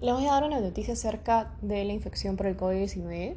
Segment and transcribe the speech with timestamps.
[0.00, 3.34] Les voy a dar una noticia acerca de la infección por el COVID-19.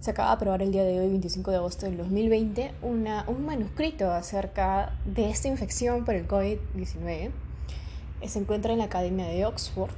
[0.00, 3.46] Se acaba de aprobar el día de hoy, 25 de agosto del 2020, una, un
[3.46, 7.30] manuscrito acerca de esta infección por el COVID-19.
[8.26, 9.94] Se encuentra en la Academia de Oxford.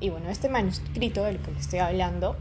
[0.00, 2.36] Y bueno, este manuscrito del que les estoy hablando,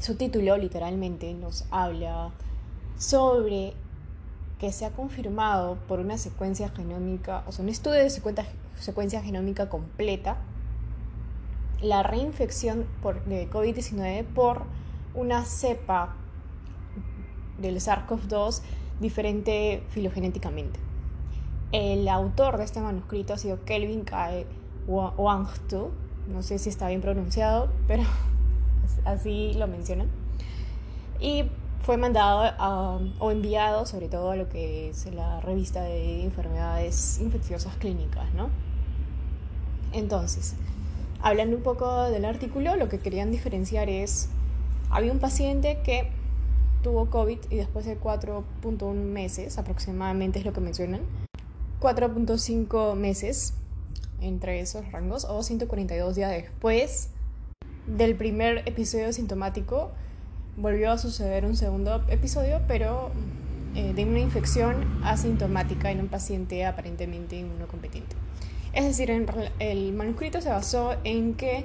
[0.00, 2.30] su título literalmente nos habla
[2.98, 3.72] sobre
[4.58, 9.70] que se ha confirmado por una secuencia genómica, o sea, un estudio de secuencia, genómica
[9.70, 10.36] completa
[11.82, 14.62] la reinfección por, de COVID-19 por
[15.14, 16.14] una cepa
[17.58, 18.62] del SARS-CoV-2
[19.00, 20.78] diferente filogenéticamente.
[21.72, 24.46] El autor de este manuscrito ha sido Kelvin Kai
[24.86, 25.90] Wangtu,
[26.28, 28.02] no sé si está bien pronunciado, pero
[29.04, 30.08] así lo mencionan.
[31.20, 31.44] Y
[31.82, 32.52] fue mandado
[33.18, 38.50] o enviado sobre todo a lo que es la revista de enfermedades infecciosas clínicas, ¿no?
[39.92, 40.56] Entonces,
[41.22, 44.30] Hablando un poco del artículo, lo que querían diferenciar es,
[44.88, 46.10] había un paciente que
[46.82, 51.02] tuvo COVID y después de 4.1 meses, aproximadamente es lo que mencionan,
[51.80, 53.52] 4.5 meses
[54.22, 57.10] entre esos rangos o 142 días después
[57.86, 59.90] del primer episodio sintomático,
[60.56, 63.10] volvió a suceder un segundo episodio, pero
[63.74, 68.16] eh, de una infección asintomática en un paciente aparentemente inmunocompetente.
[68.72, 69.10] Es decir,
[69.58, 71.64] el manuscrito se basó en que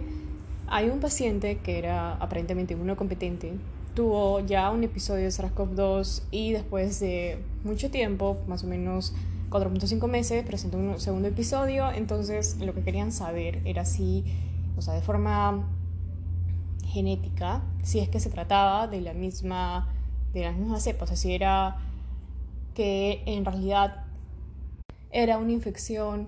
[0.68, 3.54] hay un paciente que era aparentemente competente,
[3.94, 9.14] tuvo ya un episodio de SARS-CoV-2 y después de mucho tiempo, más o menos
[9.50, 11.92] 4.5 meses, presentó un segundo episodio.
[11.92, 14.24] Entonces, lo que querían saber era si,
[14.76, 15.64] o sea, de forma
[16.88, 19.94] genética, si es que se trataba de la misma,
[20.34, 21.78] de las mismas cepas, o sea, si era
[22.74, 24.06] que en realidad
[25.12, 26.28] era una infección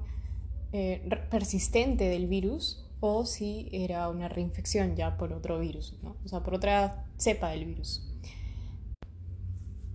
[0.74, 6.42] eh, persistente del virus o si era una reinfección ya por otro virus, o sea,
[6.42, 8.04] por otra cepa del virus.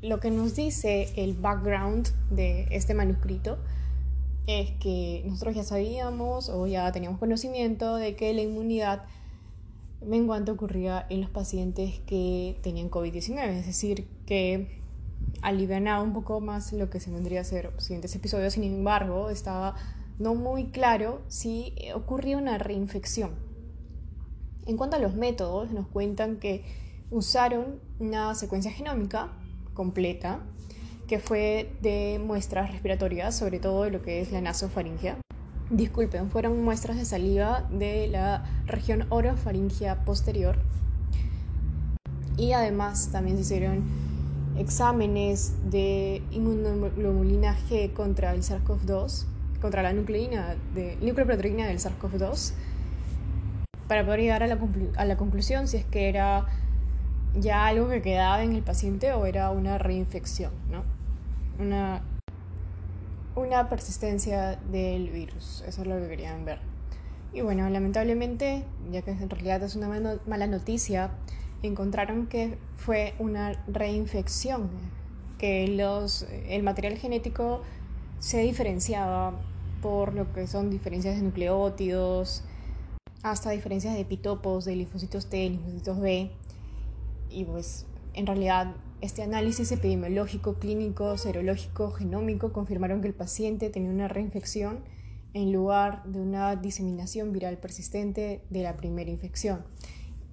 [0.01, 3.59] Lo que nos dice el background de este manuscrito
[4.47, 9.05] es que nosotros ya sabíamos o ya teníamos conocimiento de que la inmunidad
[10.05, 14.81] menguante ocurría en los pacientes que tenían COVID-19, es decir, que
[15.43, 19.31] alivianaba un poco más lo que se vendría a ser los siguientes episodios, sin embargo,
[19.31, 19.77] estaba
[20.19, 23.31] no muy claro si ocurrió una reinfección.
[24.67, 26.65] En cuanto a los métodos, nos cuentan que
[27.11, 29.33] usaron una secuencia genómica
[29.75, 30.41] completa,
[31.09, 35.19] que fue de muestras respiratorias, sobre todo de lo que es la nasofaringia.
[35.71, 40.59] Disculpen, fueron muestras de saliva de la región orofaringia posterior.
[42.37, 43.85] Y además también se hicieron
[44.57, 49.32] exámenes de inmunoglobulina G contra el SARS-CoV-2
[49.63, 52.53] contra la nucleína de, nucleoproteína del SARS-CoV-2
[53.89, 54.59] para poder llegar a la,
[54.97, 56.47] a la conclusión si es que era
[57.35, 60.83] ya algo que quedaba en el paciente o era una reinfección, ¿no?
[61.59, 62.03] Una,
[63.37, 66.59] una persistencia del virus, eso es lo que querían ver.
[67.33, 71.13] Y bueno, lamentablemente, ya que en realidad es una mala noticia,
[71.63, 74.69] encontraron que fue una reinfección,
[75.39, 77.63] que los, el material genético
[78.19, 79.35] se diferenciaba
[79.83, 82.45] por lo que son diferencias de nucleótidos,
[83.23, 86.31] hasta diferencias de epitopos, de linfocitos T, linfocitos B.
[87.29, 87.85] Y pues
[88.15, 94.81] en realidad este análisis epidemiológico, clínico, serológico, genómico confirmaron que el paciente tenía una reinfección
[95.35, 99.65] en lugar de una diseminación viral persistente de la primera infección.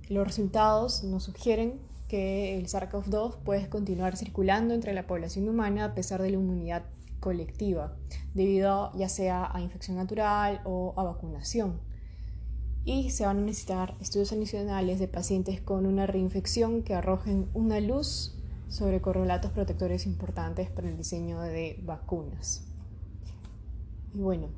[0.08, 5.96] Los resultados nos sugieren que el SARS-CoV-2 puede continuar circulando entre la población humana a
[5.96, 6.84] pesar de la inmunidad
[7.22, 7.96] colectiva,
[8.34, 11.80] debido ya sea a infección natural o a vacunación.
[12.84, 17.80] Y se van a necesitar estudios adicionales de pacientes con una reinfección que arrojen una
[17.80, 18.36] luz
[18.70, 22.66] sobre correlatos protectores importantes para el diseño de vacunas.
[24.16, 24.50] Y bueno,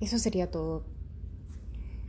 [0.00, 0.84] eso sería todo